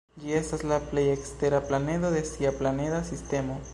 Ĝi 0.21 0.31
estas 0.37 0.61
la 0.71 0.79
plej 0.85 1.03
ekstera 1.11 1.59
planedo 1.67 2.11
de 2.17 2.23
sia 2.31 2.55
planeda 2.63 3.03
sistemo. 3.13 3.61